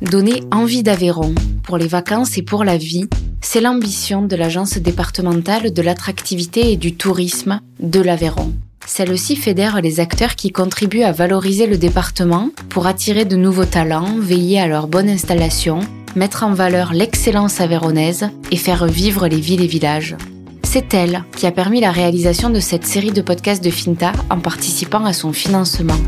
[0.00, 1.34] Donner envie d'Aveyron
[1.64, 3.08] pour les vacances et pour la vie,
[3.40, 8.52] c'est l'ambition de l'Agence départementale de l'attractivité et du tourisme de l'Aveyron.
[8.86, 14.18] Celle-ci fédère les acteurs qui contribuent à valoriser le département pour attirer de nouveaux talents,
[14.18, 15.80] veiller à leur bonne installation,
[16.14, 20.16] mettre en valeur l'excellence aveyronnaise et faire vivre les villes et villages.
[20.62, 24.38] C'est elle qui a permis la réalisation de cette série de podcasts de Finta en
[24.38, 25.98] participant à son financement.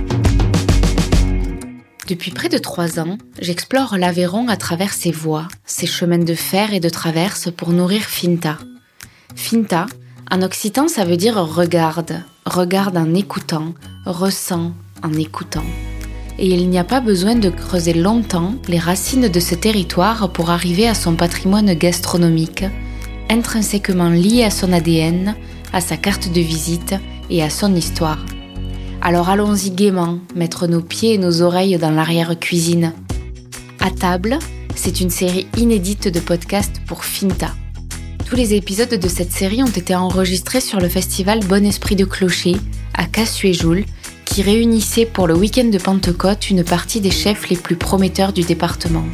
[2.10, 6.74] Depuis près de trois ans, j'explore l'Aveyron à travers ses voies, ses chemins de fer
[6.74, 8.58] et de traverse pour nourrir Finta.
[9.36, 9.86] Finta,
[10.28, 13.74] en occitan, ça veut dire regarde, regarde en écoutant,
[14.06, 14.72] ressent
[15.04, 15.62] en écoutant.
[16.40, 20.50] Et il n'y a pas besoin de creuser longtemps les racines de ce territoire pour
[20.50, 22.64] arriver à son patrimoine gastronomique,
[23.28, 25.36] intrinsèquement lié à son ADN,
[25.72, 26.96] à sa carte de visite
[27.30, 28.18] et à son histoire.
[29.02, 32.92] Alors allons-y gaiement, mettre nos pieds et nos oreilles dans l'arrière-cuisine.
[33.80, 34.38] À table,
[34.74, 37.54] c'est une série inédite de podcasts pour Finta.
[38.26, 42.04] Tous les épisodes de cette série ont été enregistrés sur le festival Bon Esprit de
[42.04, 42.56] Clocher
[42.92, 43.84] à Cassuéjoul,
[44.26, 48.42] qui réunissait pour le week-end de Pentecôte une partie des chefs les plus prometteurs du
[48.42, 49.04] département.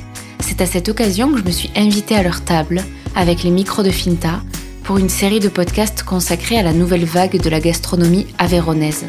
[0.41, 2.83] C'est à cette occasion que je me suis invitée à leur table,
[3.14, 4.42] avec les micros de Finta,
[4.83, 9.07] pour une série de podcasts consacrés à la nouvelle vague de la gastronomie avéronaise.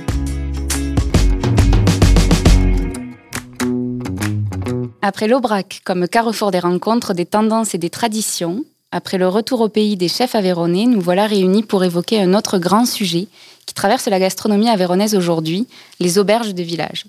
[5.02, 9.70] Après l'Aubrac comme carrefour des rencontres, des tendances et des traditions, après le retour au
[9.70, 13.28] pays des chefs aveyronnais, nous voilà réunis pour évoquer un autre grand sujet
[13.66, 15.67] qui traverse la gastronomie avéronnaise aujourd'hui,
[16.00, 17.06] les auberges de village.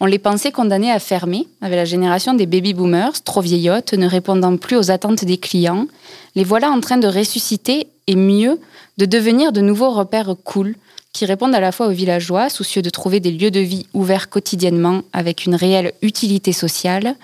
[0.00, 4.56] On les pensait condamnées à fermer avec la génération des baby-boomers, trop vieillottes, ne répondant
[4.56, 5.86] plus aux attentes des clients.
[6.34, 8.58] Les voilà en train de ressusciter et mieux,
[8.98, 10.74] de devenir de nouveaux repères cool
[11.14, 14.28] qui répondent à la fois aux villageois, soucieux de trouver des lieux de vie ouverts
[14.28, 17.16] quotidiennement avec une réelle utilité sociale,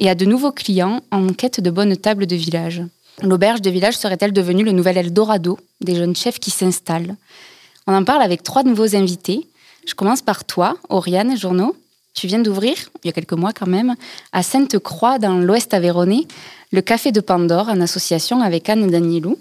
[0.00, 2.82] et à de nouveaux clients en quête de bonnes tables de village.
[3.22, 7.16] L'auberge de village serait-elle devenue le nouvel Eldorado des jeunes chefs qui s'installent?
[7.86, 9.46] On en parle avec trois nouveaux invités.
[9.86, 11.76] Je commence par toi, Oriane Journeau.
[12.14, 12.74] Tu viens d'ouvrir,
[13.04, 13.94] il y a quelques mois quand même,
[14.32, 16.26] à Sainte-Croix, dans l'ouest aveyronais,
[16.72, 19.38] le Café de Pandore, en association avec Anne Danielou.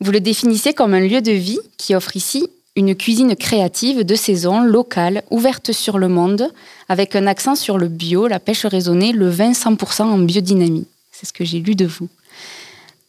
[0.00, 4.14] Vous le définissez comme un lieu de vie qui offre ici une cuisine créative de
[4.14, 6.52] saison, locale, ouverte sur le monde,
[6.88, 10.86] avec un accent sur le bio, la pêche raisonnée, le vin 100% en biodynamie.
[11.10, 12.08] C'est ce que j'ai lu de vous.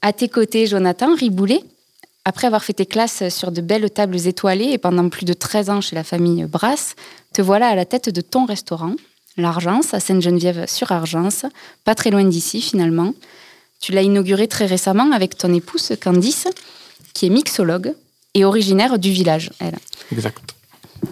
[0.02, 1.62] À tes côtés, Jonathan Riboulet.
[2.24, 5.70] Après avoir fait tes classes sur de belles tables étoilées et pendant plus de 13
[5.70, 6.96] ans chez la famille Brasse,
[7.34, 8.96] te voilà à la tête de ton restaurant,
[9.38, 11.46] l'Argence, à Sainte-Geneviève-sur-Argence,
[11.84, 13.14] pas très loin d'ici finalement.
[13.80, 16.48] Tu l'as inauguré très récemment avec ton épouse Candice,
[17.14, 17.94] qui est mixologue,
[18.34, 19.78] et originaire du village, elle.
[20.12, 20.42] Exact.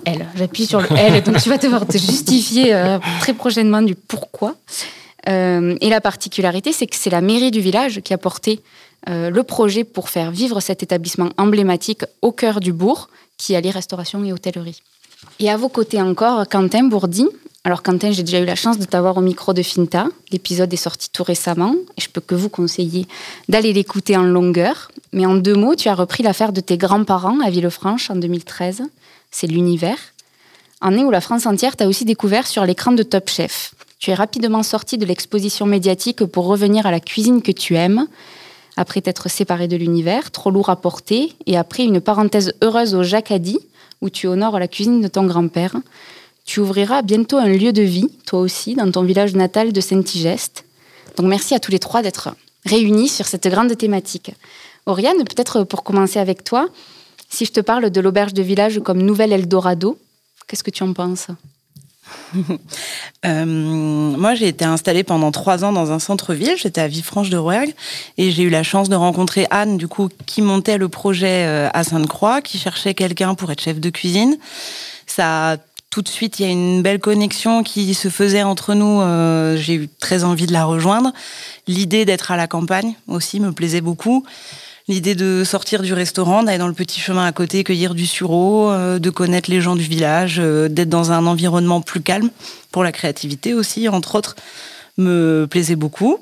[0.05, 3.95] Elle, j'appuie sur le elle, donc tu vas devoir te justifier euh, très prochainement du
[3.95, 4.55] pourquoi.
[5.29, 8.61] Euh, et la particularité, c'est que c'est la mairie du village qui a porté
[9.09, 13.71] euh, le projet pour faire vivre cet établissement emblématique au cœur du bourg, qui allie
[13.71, 14.81] restauration et hôtellerie.
[15.39, 17.27] Et à vos côtés encore, Quentin Bourdi.
[17.65, 20.05] Alors Quentin, j'ai déjà eu la chance de t'avoir au micro de Finta.
[20.31, 23.07] L'épisode est sorti tout récemment et je peux que vous conseiller
[23.49, 24.91] d'aller l'écouter en longueur.
[25.13, 28.83] Mais en deux mots, tu as repris l'affaire de tes grands-parents à Villefranche en 2013.
[29.31, 29.97] C'est l'univers.
[30.79, 33.73] Année où la France entière t'a aussi découvert sur l'écran de Top Chef.
[33.97, 38.05] Tu es rapidement sorti de l'exposition médiatique pour revenir à la cuisine que tu aimes,
[38.77, 43.01] après t'être séparé de l'univers, trop lourd à porter, et après une parenthèse heureuse au
[43.01, 43.57] Jacadi,
[44.01, 45.75] où tu honores la cuisine de ton grand-père.
[46.45, 50.63] Tu ouvriras bientôt un lieu de vie, toi aussi, dans ton village natal de Saint-Igeste.
[51.17, 52.35] Donc merci à tous les trois d'être
[52.65, 54.31] réunis sur cette grande thématique.
[54.85, 56.69] Oriane, peut-être pour commencer avec toi,
[57.29, 59.97] si je te parle de l'auberge de village comme nouvel Eldorado,
[60.47, 61.27] qu'est-ce que tu en penses?
[63.25, 66.53] Euh, moi, j'ai été installée pendant trois ans dans un centre-ville.
[66.57, 67.73] J'étais à Villefranche de Rouergue
[68.19, 71.67] et j'ai eu la chance de rencontrer Anne, du coup, qui montait le projet euh,
[71.73, 74.37] à Sainte-Croix, qui cherchait quelqu'un pour être chef de cuisine.
[75.07, 75.57] Ça
[75.95, 78.99] tout de suite, il y a une belle connexion qui se faisait entre nous.
[78.99, 81.13] Euh, j'ai eu très envie de la rejoindre.
[81.69, 84.25] L'idée d'être à la campagne aussi me plaisait beaucoup.
[84.89, 88.71] L'idée de sortir du restaurant, d'aller dans le petit chemin à côté, cueillir du sureau,
[88.71, 92.29] euh, de connaître les gens du village, euh, d'être dans un environnement plus calme
[92.73, 94.35] pour la créativité aussi, entre autres,
[94.97, 96.17] me plaisait beaucoup.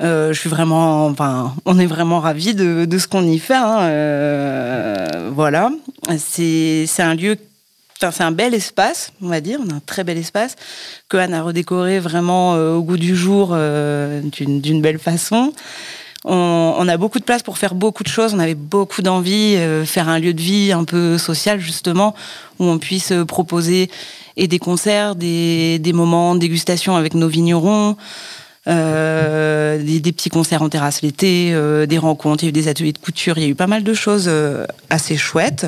[0.00, 3.54] je suis vraiment, enfin, on est vraiment ravis de, ce qu'on y fait.
[3.54, 5.30] Hein.
[5.30, 5.70] voilà,
[6.18, 7.38] c'est un lieu
[8.10, 10.56] c'est un bel espace, on va dire, un très bel espace
[11.08, 15.52] que Anne a redécoré vraiment euh, au goût du jour euh, d'une belle façon.
[16.24, 18.34] on, a beaucoup de place pour faire beaucoup de choses.
[18.34, 22.14] On avait beaucoup d'envie, euh, faire un lieu de vie un peu social justement,
[22.58, 23.90] où on puisse proposer
[24.36, 27.96] et des concerts, des, moments de dégustation avec nos vignerons.
[28.68, 32.68] Euh, des, petits concerts en terrasse l'été, euh, des rencontres, il y a eu des
[32.68, 35.66] ateliers de couture, il y a eu pas mal de choses euh, assez chouettes.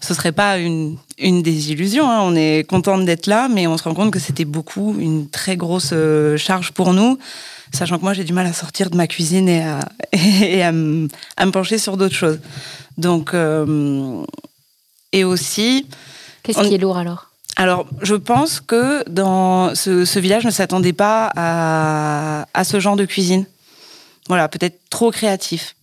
[0.00, 2.20] Ce serait pas une, une désillusion, hein.
[2.22, 5.56] on est contente d'être là, mais on se rend compte que c'était beaucoup, une très
[5.56, 5.92] grosse
[6.36, 7.18] charge pour nous,
[7.72, 9.80] sachant que moi j'ai du mal à sortir de ma cuisine et à,
[10.12, 11.08] et à, me,
[11.50, 12.38] pencher sur d'autres choses.
[12.96, 13.34] Donc,
[15.12, 15.86] et aussi...
[16.42, 17.28] Qu'est-ce qui est lourd alors?
[17.58, 23.46] Alors, je pense que dans ce, village ne s'attendait pas à, ce genre de cuisine.
[24.28, 25.74] Voilà, peut-être trop créatif.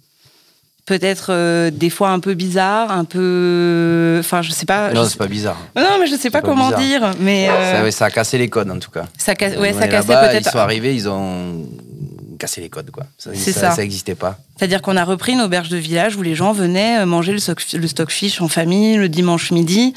[0.86, 4.18] Peut-être euh, des fois un peu bizarre, un peu.
[4.20, 4.94] Enfin, je sais pas.
[4.94, 5.58] Non, c'est pas bizarre.
[5.76, 7.12] Non, mais je sais pas, comment dire.
[7.20, 9.06] Mais euh, ça, a cassé les codes en tout cas.
[9.18, 10.48] Ça, ouais, ça a cassé peut-être.
[10.48, 11.66] Ils sont arrivés, ils ont
[12.38, 13.06] casser les codes, quoi.
[13.18, 13.76] Ça, ça.
[13.78, 14.38] n'existait pas.
[14.58, 17.88] C'est-à-dire qu'on a repris une auberge de village où les gens venaient euh, manger le,
[17.88, 19.94] stockfish en famille le dimanche midi.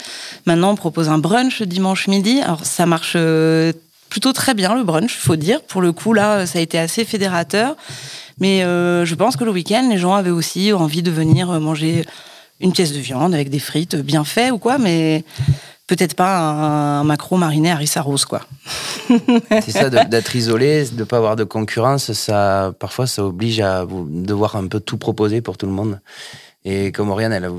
[0.47, 2.41] Maintenant, on propose un brunch le dimanche midi.
[2.41, 3.73] Alors, ça marche euh,
[4.09, 5.63] plutôt très bien, le brunch, faut dire.
[5.63, 7.77] Pour le coup, là, ça a été assez fédérateur.
[8.41, 12.05] Mais euh, je pense que le week-end, les gens avaient aussi envie de venir manger
[12.61, 15.25] une pièce de viande avec des frites bien fait ou quoi, mais
[15.87, 18.43] peut-être pas un, macro mariné à rissa rose, quoi.
[19.09, 23.87] c'est ça, d'être isolé, de ne pas avoir de concurrence, ça, parfois, ça oblige à
[23.89, 25.99] devoir un peu tout proposer pour tout le monde.
[26.65, 27.51] Et comme Oriane, elle,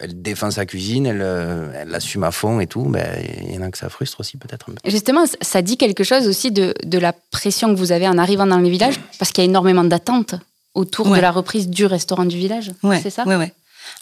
[0.00, 3.06] elle, défend sa cuisine, elle, elle l'assume à fond et tout, ben,
[3.42, 4.70] il y en a que ça frustre aussi peut-être.
[4.84, 8.46] Justement, ça dit quelque chose aussi de, de, la pression que vous avez en arrivant
[8.46, 10.34] dans le village, parce qu'il y a énormément d'attentes
[10.74, 12.72] autour de la reprise du restaurant du village.
[13.02, 13.24] c'est ça?
[13.26, 13.46] Oui, oui.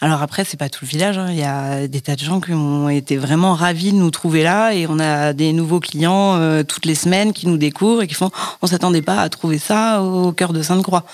[0.00, 1.18] Alors après, c'est pas tout le village.
[1.18, 1.28] Hein.
[1.30, 4.42] Il y a des tas de gens qui ont été vraiment ravis de nous trouver
[4.42, 8.08] là, et on a des nouveaux clients euh, toutes les semaines qui nous découvrent et
[8.08, 8.30] qui font
[8.62, 11.04] on s'attendait pas à trouver ça au cœur de Sainte-Croix.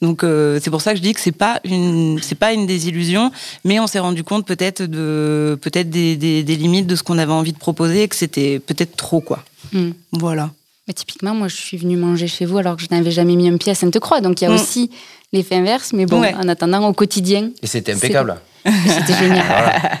[0.00, 2.66] Donc euh, c'est pour ça que je dis que c'est pas une c'est pas une
[2.66, 3.32] désillusion,
[3.64, 7.32] mais on s'est rendu compte peut-être de peut-être des, des, limites de ce qu'on avait
[7.32, 9.42] envie de proposer et que c'était peut-être trop quoi.
[9.72, 9.90] Hmm.
[10.12, 10.50] Voilà.
[10.88, 13.48] Mais typiquement, moi, je suis venue manger chez vous alors que je n'avais jamais mis
[13.48, 14.20] un pied à Sainte-Croix.
[14.20, 14.54] Donc, il y a hmm.
[14.54, 14.90] aussi
[15.32, 15.92] l'effet inverse.
[15.92, 17.50] Mais bon, en attendant, au quotidien.
[17.62, 18.36] Et c'était impeccable.
[18.64, 20.00] C'était génial.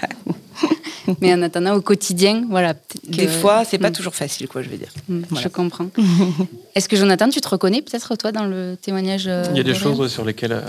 [1.20, 2.74] mais en attendant, au quotidien, voilà.
[3.04, 3.94] Des fois, c'est pas mm.
[3.94, 4.92] toujours facile, quoi, je veux dire.
[5.08, 5.88] Mm, je comprends.
[6.74, 9.64] Est-ce que Jonathan, tu te reconnais peut-être, toi, dans le témoignage euh, Il y a
[9.64, 10.62] des choses sur lesquelles euh,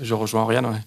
[0.00, 0.80] je rejoins Oriane, ouais.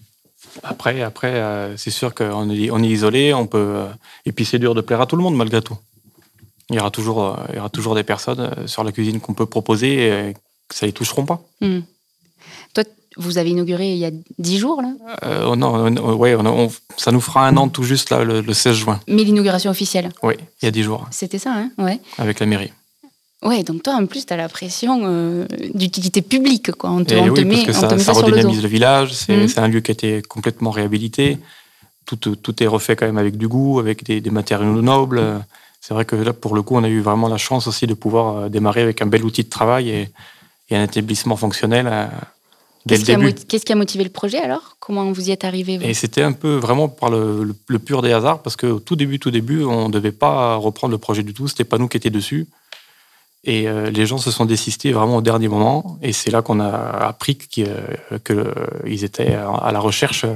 [0.62, 3.86] Après, après euh, c'est sûr qu'on est, on est isolé, on peut.
[4.24, 5.76] et puis c'est dur de plaire à tout le monde malgré tout.
[6.70, 9.46] Il y aura toujours, il y aura toujours des personnes sur la cuisine qu'on peut
[9.46, 10.34] proposer et
[10.68, 11.42] que ça les toucheront pas.
[11.60, 11.80] Mm.
[12.74, 12.84] Toi,
[13.16, 14.92] vous avez inauguré il y a dix jours, là?
[15.24, 16.36] Euh, oh Non, ouais,
[16.96, 19.00] ça nous fera un an tout juste, là, le, 16 juin.
[19.08, 20.10] Mais l'inauguration officielle?
[20.22, 21.06] Oui, il y a dix jours.
[21.10, 22.00] C'était ça, hein ouais.
[22.18, 22.72] Avec la mairie.
[23.42, 26.90] Ouais, donc toi, en plus, tu as la pression euh, d'utilité publique, quoi.
[26.90, 29.48] On te, on te met, parce que ça, redynamise le, village, mmh.
[29.48, 31.38] c'est un lieu qui a été complètement réhabilité.
[32.06, 35.22] Tout, tout, est refait quand même avec du goût, avec des, matériaux nobles.
[35.86, 37.92] C'est vrai que là, pour le coup, on a eu vraiment la chance aussi de
[37.92, 40.08] pouvoir euh, démarrer avec un bel outil de travail et,
[40.70, 41.86] et un établissement fonctionnel
[42.86, 44.76] Qu'est-ce qui, a motivé le projet alors?
[44.78, 47.54] Comment vous y êtes arrivé Et c'était un peu vraiment par le,
[47.84, 50.98] pur des hasards, parce qu'au tout début, tout début, on ne devait pas reprendre le
[50.98, 52.46] projet du tout, c'était pas nous qui étions dessus.
[53.44, 56.60] Et euh, les gens se sont désistés vraiment au dernier moment, et c'est là qu'on
[56.60, 60.26] a appris qu'ils étaient à la recherche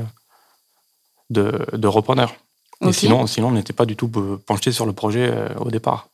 [1.29, 2.35] de, repreneurs.
[2.86, 4.08] Et sinon, sinon, on n'était pas du tout
[4.47, 6.08] penché sur le projet euh, au départ.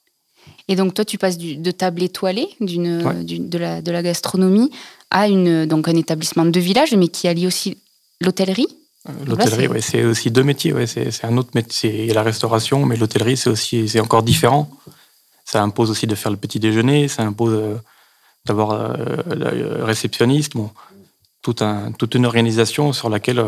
[0.68, 4.71] Et donc toi, tu passes de table étoilée, d'une, de, la, de la gastronomie,
[5.11, 7.76] à une, donc un établissement de village, mais qui allie aussi
[8.21, 8.68] l'hôtellerie.
[9.09, 10.73] Euh, l'hôtellerie, ouais, c'est aussi deux métiers.
[10.73, 12.02] Ouais, c'est, un autre métier.
[12.02, 14.71] Il y a la restauration, mais l'hôtellerie, c'est aussi c'est encore différent.
[15.44, 17.76] Ça impose aussi de faire le petit déjeuner, ça impose euh,
[18.47, 18.94] d'avoir euh,
[19.26, 20.54] le réceptionniste.
[20.54, 20.71] Bon,
[21.63, 23.45] un, toute une organisation sur laquelle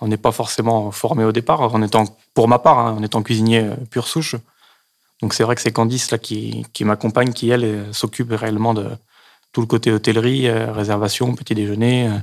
[0.00, 1.60] on n'est pas forcément formé au départ.
[1.74, 2.04] En étant,
[2.34, 4.36] pour ma part, hein, en étant cuisinier pure souche,
[5.22, 8.86] donc c'est vrai que c'est Candice là, qui, qui m'accompagne, qui elle s'occupe réellement de
[9.52, 12.18] tout le côté hôtellerie, euh, réservation, petit déjeuner, euh,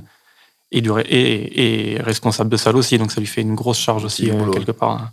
[0.70, 2.98] et, du, et, et, responsable de salle aussi.
[2.98, 5.10] Donc ça lui fait une grosse charge aussi euh, quelque part hein,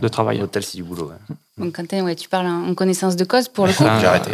[0.00, 0.38] de travail.
[0.38, 1.10] L'hôtel c'est du boulot.
[1.58, 3.84] Donc Quentin, ouais, tu parles en connaissance de cause pour le coup.
[4.00, 4.30] J'ai arrêté.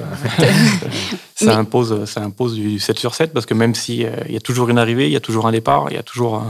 [1.35, 4.41] ça, impose, ça impose du 7 sur 7 parce que même s'il il y a
[4.41, 6.43] toujours une arrivée, il y a toujours un départ, il y a toujours...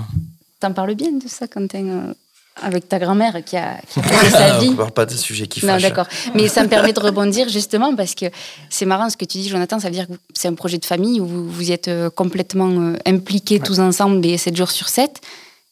[0.61, 2.15] T'en parles bien de ça, Quentin
[2.63, 4.75] avec ta grand-mère qui a, fait sa vie?
[4.79, 5.83] On ne pas de sujet qui fâche.
[5.83, 6.07] Non, d'accord.
[6.35, 8.27] Mais ça me permet de rebondir justement parce que
[8.71, 9.79] c'est marrant ce que tu dis, Jonathan.
[9.79, 12.11] Ça veut dire que c'est un projet de famille où vous, vous y êtes euh,
[12.11, 15.21] complètement euh, impliqués tous ensemble et 7 jours sur 7.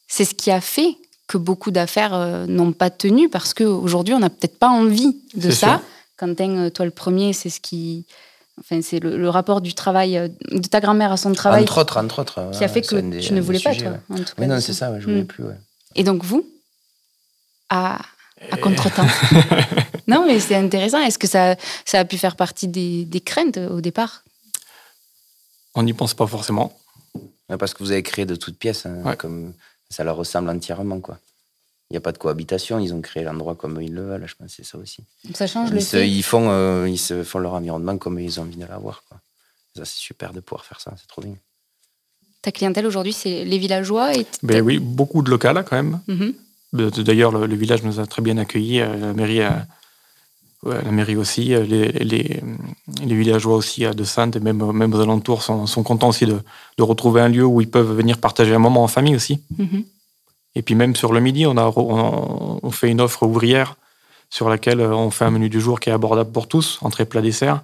[0.07, 0.95] C'est ce qui a fait
[1.27, 5.51] que beaucoup d'affaires euh, n'ont pas tenu parce qu'aujourd'hui, on n'a peut-être pas envie de
[5.51, 5.81] ça.
[6.17, 8.05] Quentin, toi le premier, c'est ce qui
[8.59, 11.61] Enfin, c'est le, rapport du travail euh, de ta grand-mère à son travail.
[11.61, 12.51] Entre autres, entre autres.
[12.53, 13.97] Qui a fait que tu ne voulais pas, toi.
[14.09, 15.27] En tout oui, non, c'est ça, je voulais mm.
[15.27, 15.43] plus.
[15.95, 16.43] Et donc, vous,
[17.69, 17.99] à,
[18.51, 19.05] à contre-temps
[20.07, 20.99] Non, mais c'est intéressant.
[20.99, 21.55] Est-ce que ça,
[21.85, 24.23] ça a pu faire partie des, des craintes au départ?
[25.75, 26.75] On n'y pense pas forcément.
[27.59, 29.53] parce que vous avez créé de toutes pièces, hein, comme
[29.89, 31.19] ça leur ressemble entièrement, quoi.
[31.89, 34.35] Il n'y a pas de cohabitation, ils ont créé l'endroit comme ils le veulent, je
[34.35, 35.05] pense c'est ça aussi.
[35.33, 38.39] Ça change ils le se, Ils, font, euh, ils se font leur environnement comme ils
[38.41, 39.03] ont envie de l'avoir.
[39.75, 41.35] Ça, c'est super de pouvoir faire ça, c'est trop bien.
[42.41, 46.01] Ta clientèle aujourd'hui, c'est les villageois et ben Oui, beaucoup de locales quand même.
[46.09, 47.03] Mm-hmm.
[47.03, 49.51] D'ailleurs, le, village nous a très bien accueillis, euh, la mairie, euh,
[50.65, 52.41] la mairie aussi, les, les,
[53.03, 56.39] les, villageois aussi de Sainte et même, même aux alentours sont, sont contents aussi de,
[56.77, 59.43] de, retrouver un lieu où ils peuvent venir partager un moment en famille aussi.
[59.57, 59.83] Mm-hmm.
[60.57, 63.75] Et puis même sur le midi, on, a, on, fait une offre ouvrière
[64.31, 67.05] sur laquelle euh, on fait un menu du jour qui est abordable pour tous, entrée,
[67.05, 67.61] plat, dessert.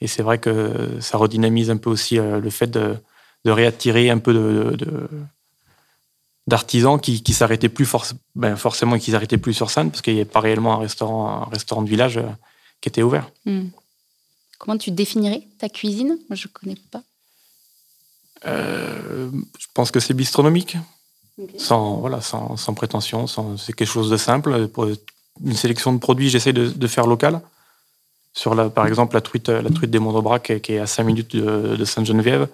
[0.00, 2.96] Et c'est vrai que ça redynamise un peu aussi euh, le fait de,
[3.44, 5.08] réattirer un peu de,
[6.50, 7.88] d'artisans qui, qui s'arrêtaient plus
[8.34, 11.44] ben forcément qui s'arrêtaient plus sur scène parce qu'il n'y avait pas réellement un restaurant,
[11.46, 12.28] un restaurant de village euh,
[12.80, 13.30] qui était ouvert.
[13.46, 13.68] Hmm.
[14.58, 16.18] Comment tu définirais ta cuisine?
[16.28, 17.02] Moi, je ne connais pas.
[18.44, 20.76] je pense que c'est bistronomique
[21.56, 23.26] sans, voilà, sans, sans prétention.
[23.56, 24.68] c'est quelque chose de simple.
[24.68, 24.86] Pour
[25.44, 27.40] une sélection de produits, j'essaie de, faire local.
[28.32, 31.36] Sur la, par exemple, la truite, la truite des Mondaubrac, qui est à 5 minutes
[31.36, 32.48] de, Sainte-Geneviève.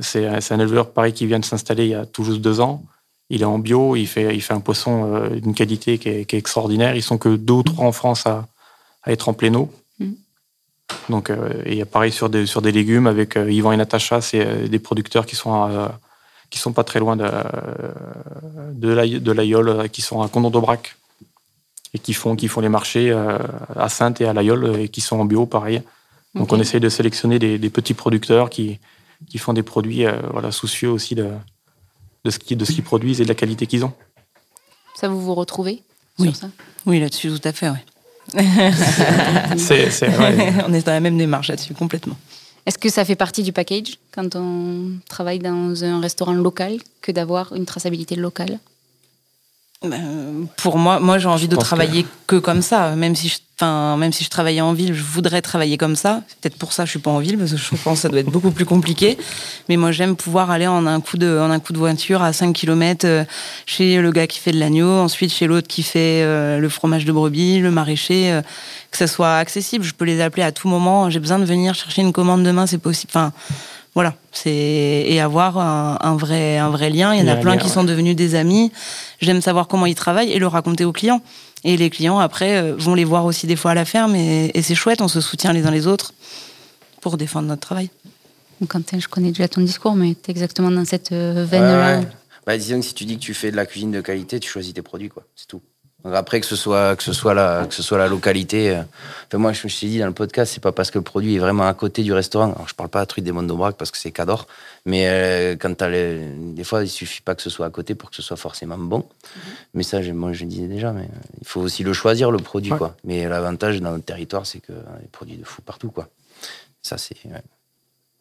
[0.00, 2.82] C'est, un éleveur pareil qui vient de s'installer il y a tout juste deux ans.
[3.30, 6.34] Il est en bio, il fait, il fait un poisson euh, d'une qualité qui est,
[6.34, 6.94] extraordinaire.
[6.94, 8.46] Ils sont que deux ou trois en France à,
[9.02, 9.70] à être en plein eau.
[9.98, 10.12] Mm.
[11.08, 14.68] Donc, euh, et pareil sur des, sur des légumes avec euh, Yvan et Natacha, c'est
[14.68, 15.98] des producteurs qui sont à,
[16.50, 17.26] qui sont pas très loin de,
[18.74, 20.96] de l'Aïol, qui sont à Condon d'Aubrac
[21.94, 23.10] et qui font, qui font les marchés
[23.76, 25.82] à Sainte et à l'Aïol et qui sont en bio, pareil.
[26.34, 28.80] Donc on essaye de sélectionner des, petits producteurs qui,
[29.28, 31.30] qui font des produits euh, voilà, soucieux aussi de,
[32.24, 33.92] de ce qu'ils ce produisent et de la qualité qu'ils ont.
[34.94, 35.82] Ça, vous vous retrouvez
[36.18, 36.28] oui.
[36.28, 36.48] sur ça?
[36.86, 37.78] Oui, là-dessus, tout à fait, oui.
[39.58, 39.88] c'est,
[40.66, 42.16] on est dans la même démarche là-dessus, complètement.
[42.66, 47.12] Est-ce que ça fait partie du package quand on travaille dans un restaurant local que
[47.12, 48.58] d'avoir une traçabilité locale?
[50.56, 52.36] Pour moi, moi j'ai envie de travailler que...
[52.36, 52.94] comme ça.
[52.96, 56.22] Même si, je, enfin, même si je travaillais en ville, je voudrais travailler comme ça.
[56.28, 58.02] C'est peut-être pour ça que je suis pas en ville, parce que je pense que
[58.02, 59.18] ça doit être beaucoup plus compliqué.
[59.68, 62.32] Mais moi, j'aime pouvoir aller en un coup de, en un coup de voiture à
[62.32, 63.24] 5 km euh,
[63.66, 67.04] chez le gars qui fait de l'agneau, ensuite chez l'autre qui fait euh, le fromage
[67.04, 68.42] de brebis, le maraîcher, euh,
[68.90, 69.84] que ça soit accessible.
[69.84, 71.10] Je peux les appeler à tout moment.
[71.10, 73.10] J'ai besoin de venir chercher une commande demain, c'est possible.
[73.14, 73.32] Enfin,
[73.94, 77.14] voilà, c'est et avoir un, vrai un vrai lien.
[77.14, 78.72] Il y en a plein qui sont devenus des amis.
[79.20, 81.22] J'aime savoir comment ils travaillent et le raconter aux clients.
[81.62, 84.50] Et les clients après euh, vont les voir aussi des fois à la ferme et,
[84.62, 85.00] c'est chouette.
[85.00, 86.12] On se soutient les uns les autres
[87.00, 87.88] pour défendre notre travail.
[88.68, 92.02] Quentin, je connais déjà ton discours, mais tu es exactement dans cette euh, veine-là.
[92.46, 94.50] Bah, disons que si tu dis que tu fais de la cuisine de qualité, tu
[94.50, 95.24] choisis tes produits, quoi.
[95.34, 95.62] C'est tout
[96.12, 98.70] après, que ce soit, que ce soit, la, que ce soit la localité.
[98.70, 98.82] Euh,
[99.26, 101.36] enfin, moi, je me suis dit dans le podcast, c'est pas parce que le produit
[101.36, 102.52] est vraiment à côté du restaurant.
[102.52, 104.46] Alors, je parle pas de truc des Mondobrac parce que c'est cador.
[104.84, 107.94] Mais euh, quand as les, des fois, il suffit pas que ce soit à côté
[107.94, 109.00] pour que ce soit forcément bon.
[109.00, 109.40] Mm-hmm.
[109.74, 110.92] Mais ça, moi, je le disais déjà.
[110.92, 112.96] Mais euh, il faut aussi le choisir, le produit, quoi.
[113.04, 116.08] Mais l'avantage dans notre territoire, c'est que les produits de fou partout, quoi.
[116.82, 117.16] Ça, c'est.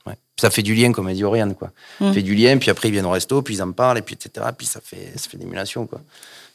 [0.06, 0.16] Ouais.
[0.38, 1.72] Ça fait du lien, comme a dit Oriane, quoi.
[2.00, 2.14] Ça mm.
[2.14, 4.16] fait du lien, puis après, ils viennent au resto, puis ils en parlent, et puis
[4.16, 4.48] etc.
[4.58, 6.02] Puis ça fait, ça fait d'émulation, quoi.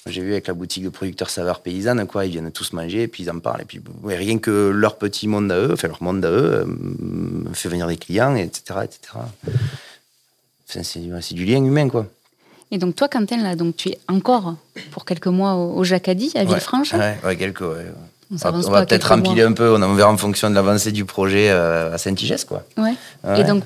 [0.07, 3.09] J'ai vu avec la boutique de producteurs saveurs paysannes, quoi, ils viennent tous manger, et
[3.09, 3.63] puis ils en parlent.
[3.63, 7.53] Et puis rien que leur petit monde à eux, enfin leur monde à eux, euh,
[7.53, 8.81] fait venir des clients, etc.
[8.85, 9.19] etc.
[10.67, 12.07] c'est du lien humain, quoi.
[12.71, 14.55] Et donc toi, Quentin, là, donc tu es encore
[14.91, 17.87] pour quelques mois au, Jacadi, à Villefranche ouais, quelques, ouais.
[18.31, 21.95] On, va, peut-être empiler un peu, on verra en fonction de l'avancée du projet euh,
[21.95, 22.63] à Saint-Igès, quoi.
[22.77, 22.95] Ouais.
[23.39, 23.63] Et donc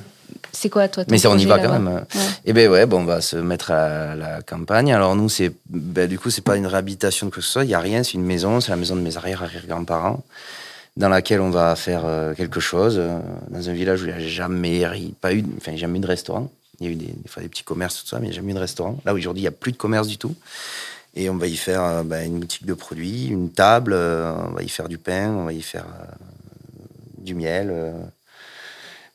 [0.52, 2.04] c'est quoi, toi Mais on y va quand même.
[2.44, 4.92] Et eh ben ouais, bon, on va se mettre à la campagne.
[4.92, 7.64] Alors nous, c'est, ben, du coup, c'est pas une réhabilitation de quoi que ce soit.
[7.64, 8.02] Il y a rien.
[8.02, 8.60] C'est une maison.
[8.60, 10.22] C'est la maison de mes arrière arrière grands-parents,
[10.96, 13.18] dans laquelle on va faire euh, quelque chose euh,
[13.48, 14.86] dans un village où il n'y a jamais,
[15.20, 16.50] pas eu, enfin, jamais eu de restaurant.
[16.80, 18.36] Il y a eu des, fois des petits commerces tout ça, mais il n'y a
[18.36, 18.98] jamais eu de restaurant.
[19.04, 20.34] Là aujourd'hui, il n'y a plus de commerce du tout.
[21.14, 23.94] Et on va y faire euh, ben, une boutique de produits, une table.
[23.94, 25.30] on va y faire du pain.
[25.30, 25.86] On va y faire
[27.18, 27.72] du miel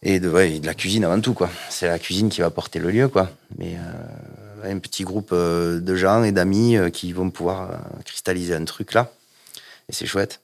[0.07, 1.49] et de, de la cuisine avant tout quoi.
[1.69, 3.29] C'est la cuisine qui va porter le lieu quoi.
[3.57, 8.55] Mais euh, un petit groupe euh, de gens et d'amis euh, qui vont pouvoir cristalliser
[8.55, 9.11] un truc là,
[9.89, 10.39] et c'est chouette.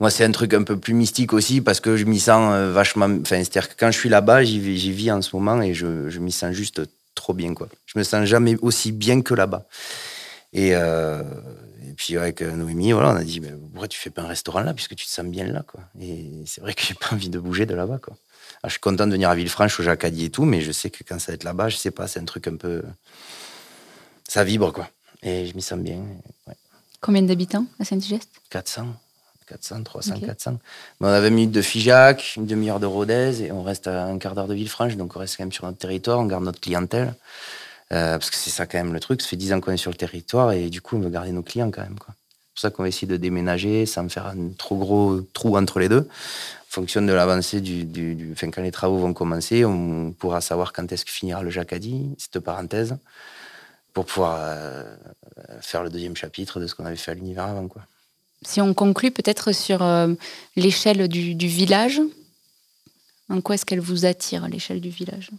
[0.00, 3.06] Moi, c'est un truc un peu plus mystique aussi parce que je m'y sens vachement.
[3.22, 6.18] Enfin, c'est-à-dire que quand je suis là-bas, j'y vis en ce moment et je, je
[6.18, 6.82] m'y sens juste
[7.14, 7.68] trop bien quoi.
[7.86, 9.64] Je me sens jamais aussi bien que là-bas.
[10.52, 14.26] Et, Et puis avec Noémie, voilà, on a dit, mais pourquoi tu fais pas un
[14.26, 15.80] restaurant là, puisque tu te sens bien là, quoi.
[16.00, 18.16] Et c'est vrai que j'ai pas envie de bouger de là-bas, quoi.
[18.62, 20.90] Alors, je suis content de venir à Villefranche, au Jacadi et tout, mais je sais
[20.90, 22.82] que quand ça va être là-bas, je sais pas, c'est un truc un peu,
[24.28, 24.88] ça vibre, quoi.
[25.22, 26.02] Et je m'y sens bien.
[26.46, 26.54] Ouais.
[27.00, 28.28] Combien d'habitants à Saint-Igeste?
[28.50, 28.86] 400.
[29.50, 30.58] 400, 300, 400.
[31.00, 34.16] on a 20 minutes de Figeac, une demi-heure de Rodez et on reste à un
[34.18, 36.60] quart d'heure de Villefranche, donc on reste quand même sur notre territoire, on garde notre
[36.60, 37.14] clientèle.
[37.92, 39.76] Euh, parce que c'est ça quand même le truc, ça fait 10 ans qu'on est
[39.76, 41.96] sur le territoire et du coup on veut garder nos clients quand même.
[41.98, 42.19] C'est
[42.60, 45.78] pour ça qu'on va essayer de déménager sans me faire un trop gros trou entre
[45.78, 46.06] les deux.
[46.06, 50.72] En fonction de l'avancée du, du, Enfin, quand les travaux vont commencer, on pourra savoir
[50.72, 52.96] quand est-ce que finira le Jacadi, cette parenthèse,
[53.94, 54.96] pour pouvoir euh,
[55.62, 57.66] faire le deuxième chapitre de ce qu'on avait fait à l'univers avant.
[57.66, 57.82] Quoi.
[58.42, 60.12] Si on conclut peut-être sur euh,
[60.56, 62.00] l'échelle du, du, village,
[63.30, 65.30] en quoi est-ce qu'elle vous attire, l'échelle du village?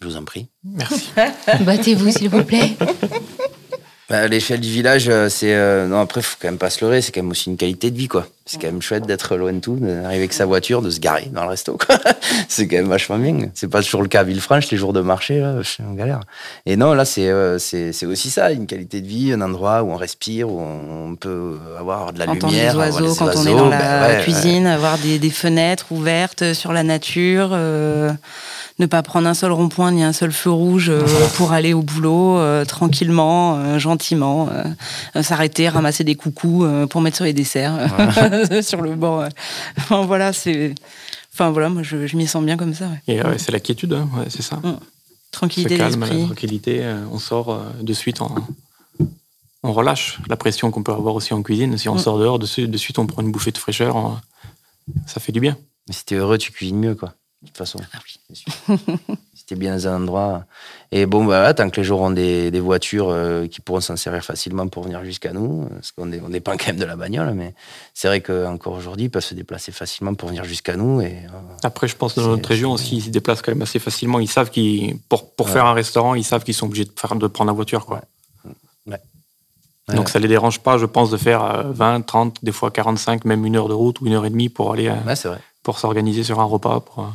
[0.00, 0.46] Je vous en prie.
[0.62, 1.08] Merci.
[1.60, 2.76] Battez-vous, s'il vous plaît.
[4.08, 5.54] Bah, l'échelle du village, euh, c'est.
[5.54, 7.90] Euh, non, après, faut quand même pas se leurrer, c'est quand même aussi une qualité
[7.90, 8.28] de vie, quoi.
[8.48, 11.28] C'est quand même chouette d'être loin de tout, d'arriver avec sa voiture, de se garer
[11.32, 11.98] dans le resto, quoi.
[12.48, 13.50] c'est quand même vachement bien.
[13.54, 15.94] C'est pas toujours le cas à Villefranche, les jours de marché, là, je suis en
[15.94, 16.20] galère.
[16.64, 19.82] Et non, là, c'est, euh, c'est, c'est aussi ça, une qualité de vie, un endroit
[19.82, 22.72] où on respire, où on peut avoir de la Entendre lumière.
[22.74, 26.72] Les oiseaux quand on est dans la bah cuisine, avoir des, des, fenêtres ouvertes sur
[26.72, 27.56] la nature
[28.78, 31.02] ne pas prendre un seul rond-point ni un seul feu rouge euh,
[31.36, 34.48] pour aller au boulot euh, tranquillement, euh, gentiment,
[35.20, 37.74] s'arrêter, ramasser des coucous pour mettre sur les desserts
[38.62, 39.28] sur le bord.
[39.78, 40.74] Enfin, voilà, c'est.
[41.32, 42.90] Enfin voilà, moi je, m'y sens bien comme ça.
[43.06, 44.56] Et c'est la quiétude, hein, c'est ça.
[44.56, 44.78] Mmh.
[45.30, 51.34] Tranquillité calme, tranquillité, on sort de suite, on, relâche la pression qu'on peut avoir aussi
[51.34, 51.76] en cuisine.
[51.76, 51.98] Si on mmh.
[51.98, 54.18] sort dehors, de, suite on prend une bouffée de fraîcheur,
[55.06, 55.58] ça fait du bien.
[55.88, 57.14] Mais si t'es heureux, tu cuisines mieux, quoi
[57.46, 57.78] de toute façon.
[57.92, 58.44] Ah oui.
[59.34, 60.44] C'était bien dans un endroit.
[60.90, 63.96] Et bon, bah, tant que les gens ont des, des voitures euh, qui pourront s'en
[63.96, 67.32] servir facilement pour venir jusqu'à nous, parce qu'on on dépend quand même de la bagnole,
[67.34, 67.54] mais
[67.94, 71.00] c'est vrai qu'encore aujourd'hui, ils peuvent se déplacer facilement pour venir jusqu'à nous.
[71.00, 73.78] Et, euh, Après, je pense dans notre région aussi, ils se déplacent quand même assez
[73.78, 74.18] facilement.
[74.18, 77.14] Ils savent qu'ils, pour, pour faire un restaurant, ils savent qu'ils sont obligés de, faire,
[77.14, 77.86] de prendre la voiture.
[77.86, 78.02] Quoi.
[78.86, 79.00] Ouais.
[79.94, 83.24] Donc ça les dérange pas, je pense, de faire 20, euh, 30, des fois 45,
[83.24, 85.14] même une heure de route ou une heure et demie pour aller, vrai.
[85.62, 86.80] pour s'organiser sur un repas.
[86.80, 87.12] Pour,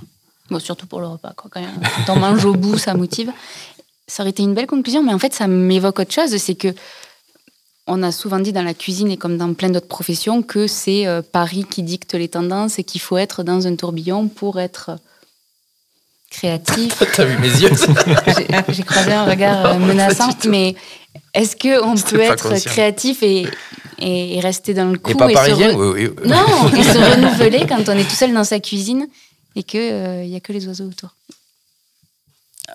[0.51, 1.79] Bon, surtout pour le repas, quoi, quand même.
[2.05, 3.31] Quand on mange au bout, ça motive.
[4.05, 6.35] Ça aurait été une belle conclusion, mais en fait, ça m'évoque autre chose.
[6.35, 6.75] C'est que
[7.87, 11.07] on a souvent dit dans la cuisine et comme dans plein d'autres professions que c'est
[11.07, 14.97] euh, Paris qui dicte les tendances et qu'il faut être dans un tourbillon pour être
[16.29, 17.01] créatif.
[17.15, 17.71] T'as vu mes yeux
[18.69, 20.75] J'ai croisé un regard euh, menaçant, mais
[21.33, 23.47] est-ce qu'on peut être créatif et,
[23.99, 26.09] et, rester dans le coup Et pas parisien oui, oui.
[26.25, 29.07] Non, et se renouveler quand on est tout seul dans sa cuisine
[29.55, 31.15] et qu'il n'y euh, a que les oiseaux autour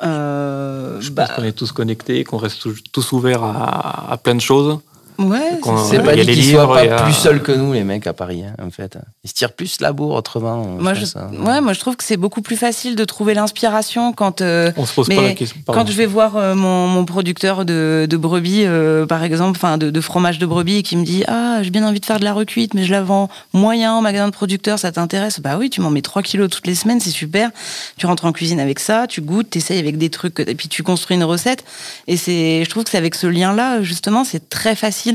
[0.02, 4.34] euh, Je pense bah qu'on est tous connectés, qu'on reste tous ouverts à, à plein
[4.34, 4.80] de choses.
[5.18, 8.44] Ouais, c'est pas dit qu'ils soient pas plus seuls que nous, les mecs à Paris,
[8.44, 8.98] hein, en fait.
[9.24, 10.64] Ils se tirent plus la bourre autrement.
[10.64, 14.40] Moi, je, ouais, moi, je trouve que c'est beaucoup plus facile de trouver l'inspiration quand.
[14.40, 15.60] Euh, On se pose pas la question.
[15.66, 19.78] Quand je vais voir euh, mon, mon, producteur de, de brebis, euh, par exemple, enfin
[19.78, 22.24] de, de, fromage de brebis, qui me dit Ah, j'ai bien envie de faire de
[22.24, 25.40] la recuite, mais je la vends moyen en magasin de producteur, ça t'intéresse?
[25.40, 27.50] Bah oui, tu m'en mets 3 kilos toutes les semaines, c'est super.
[27.96, 30.68] Tu rentres en cuisine avec ça, tu goûtes, tu essayes avec des trucs, et puis
[30.68, 31.64] tu construis une recette.
[32.06, 35.05] Et c'est, je trouve que c'est avec ce lien-là, justement, c'est très facile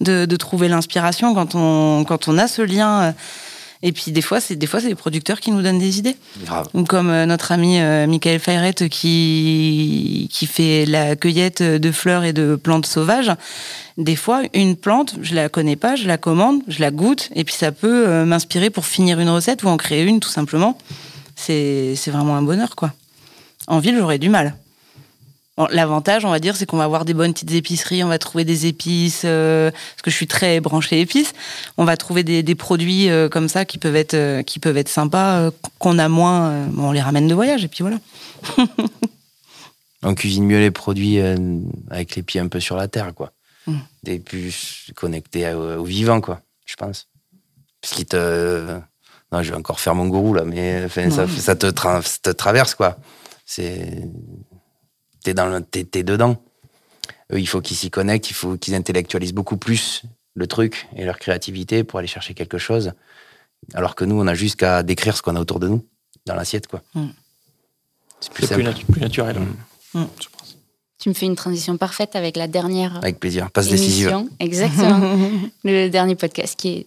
[0.00, 3.02] de, trouver l'inspiration quand on, quand on a ce lien.
[3.02, 3.12] Euh,
[3.82, 6.16] et puis des fois, c'est des fois c'est les producteurs qui nous donnent des idées.
[6.86, 12.34] Comme euh, notre ami euh, Michael Fayret qui qui fait la cueillette de fleurs et
[12.34, 13.32] de plantes sauvages.
[13.96, 17.44] Des fois, une plante, je la connais pas, je la commande, je la goûte, et
[17.44, 20.76] puis ça peut m'inspirer pour finir une recette ou en créer une tout simplement.
[21.36, 22.92] C'est c'est vraiment un bonheur quoi.
[23.66, 24.54] En ville, j'aurais du mal.
[25.70, 28.44] L'avantage, on va dire, c'est qu'on va avoir des bonnes petites épiceries, on va trouver
[28.44, 31.34] des épices, euh, parce que je suis très branchée épices.
[31.76, 34.88] On va trouver des, produits euh, comme ça qui peuvent être, euh, qui peuvent être
[34.88, 36.66] sympas, qu'on a moins.
[36.78, 37.98] on les ramène de voyage et puis voilà.
[40.02, 41.18] on cuisine mieux les produits
[41.90, 43.32] avec les pieds un peu sur la terre, quoi.
[43.66, 43.78] Mm.
[44.04, 47.08] Des plus connectés au, vivant, quoi, je pense.
[47.82, 48.78] Parce qu'ils te.
[49.32, 52.96] Non, je vais encore faire mon gourou là, mais ça, ça, te te traverse, quoi.
[53.44, 54.04] C'est
[55.22, 56.42] t'es dans t'es, dedans.
[57.32, 60.02] Eux, il faut qu'ils s'y connectent, il faut qu'ils intellectualisent beaucoup plus
[60.34, 62.92] le truc et leur créativité pour aller chercher quelque chose.
[63.74, 65.84] Alors que nous, on a juste qu'à décrire ce qu'on a autour de nous,
[66.26, 66.82] dans l'assiette, quoi.
[66.94, 67.08] Mm.
[68.20, 70.00] C'est plus, naturel, mm.
[70.00, 70.06] Mm.
[70.20, 70.56] je pense.
[70.98, 72.96] Tu me fais une transition parfaite avec la dernière.
[72.98, 73.50] Avec plaisir.
[73.50, 74.14] Passe décisive.
[74.38, 75.18] Exactement.
[75.64, 76.86] le dernier podcast qui est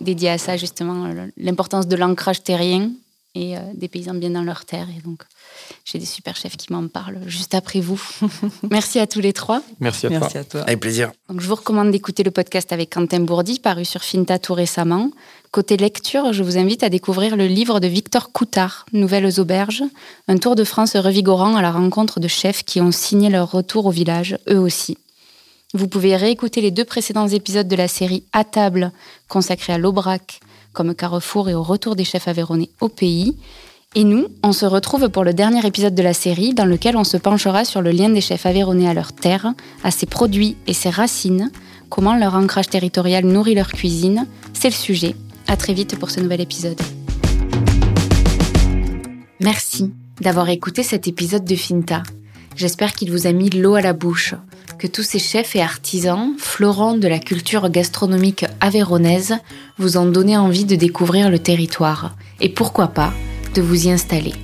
[0.00, 2.90] dédié à ça, justement, l'importance de l'ancrage terrien
[3.36, 4.88] et des paysans bien dans leur terre.
[4.96, 5.20] Et donc,
[5.84, 8.00] j'ai des super chefs qui m'en parlent juste après vous.
[8.70, 9.62] Merci à tous les trois.
[9.80, 10.62] Merci à Merci À toi.
[10.62, 11.12] Avec plaisir.
[11.28, 15.10] Donc, je vous recommande d'écouter le podcast avec Quentin Bourdi, paru sur Finta tout récemment.
[15.50, 19.84] Côté lecture, je vous invite à découvrir le livre de Victor Coutard, Nouvelles auberges,
[20.28, 23.86] un tour de France revigorant à la rencontre de chefs qui ont signé leur retour
[23.86, 24.98] au village, eux aussi.
[25.72, 28.92] Vous pouvez réécouter les deux précédents épisodes de la série À table,
[29.28, 30.40] consacrée à l'Aubrac,
[30.76, 33.34] comme Carrefour et au retour des chefs aveyronnais au pays.
[33.94, 37.04] Et nous, on se retrouve pour le dernier épisode de la série dans lequel on
[37.04, 40.74] se penchera sur le lien des chefs aveyronnais à leur terre, à ses produits et
[40.74, 41.50] ses racines,
[41.88, 44.26] comment leur ancrage territorial nourrit leur cuisine.
[44.52, 45.16] C'est le sujet.
[45.48, 46.80] À très vite pour ce nouvel épisode.
[49.40, 52.02] Merci d'avoir écouté cet épisode de Finta.
[52.54, 54.34] J'espère qu'il vous a mis l'eau à la bouche,
[54.78, 59.34] que tous ces chefs et artisans, florants de la culture gastronomique avéronaise,
[59.78, 62.14] vous ont donné envie de découvrir le territoire.
[62.40, 63.12] Et pourquoi pas
[63.54, 64.34] de vous y installer.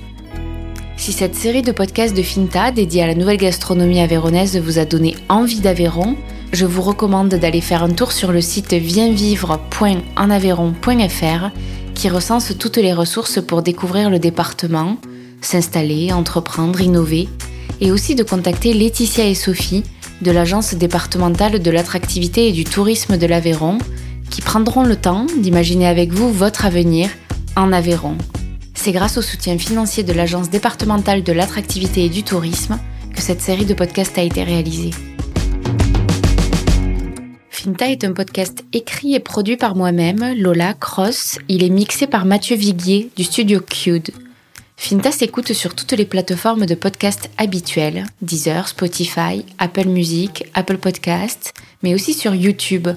[0.97, 4.85] Si cette série de podcasts de Finta dédiée à la nouvelle gastronomie avéronaise vous a
[4.85, 6.15] donné envie d'Aveyron,
[6.51, 11.51] je vous recommande d'aller faire un tour sur le site vienvivre.enaveyron.fr
[11.93, 14.97] qui recense toutes les ressources pour découvrir le département,
[15.41, 17.29] s'installer, entreprendre, innover,
[17.81, 19.83] et aussi de contacter Laetitia et Sophie
[20.23, 23.77] de l'Agence départementale de l'attractivité et du tourisme de l'Aveyron,
[24.31, 27.09] qui prendront le temps d'imaginer avec vous votre avenir
[27.55, 28.17] en Aveyron.
[28.73, 32.79] C'est grâce au soutien financier de l'Agence départementale de l'attractivité et du tourisme
[33.13, 34.89] que cette série de podcasts a été réalisée.
[37.49, 41.37] Finta est un podcast écrit et produit par moi-même, Lola Cross.
[41.47, 44.11] Il est mixé par Mathieu Viguier du studio Cued.
[44.75, 51.53] Finta s'écoute sur toutes les plateformes de podcasts habituelles, Deezer, Spotify, Apple Music, Apple Podcasts,
[51.83, 52.89] mais aussi sur YouTube.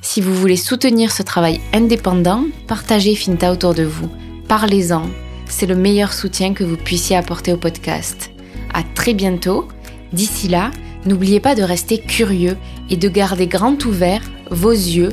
[0.00, 4.08] Si vous voulez soutenir ce travail indépendant, partagez Finta autour de vous.
[4.48, 5.10] Parlez-en.
[5.46, 8.30] C'est le meilleur soutien que vous puissiez apporter au podcast.
[8.72, 9.68] À très bientôt.
[10.12, 10.70] D'ici là,
[11.06, 12.56] n'oubliez pas de rester curieux
[12.90, 15.10] et de garder grand ouvert vos yeux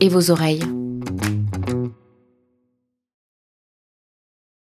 [0.00, 0.64] et vos oreilles.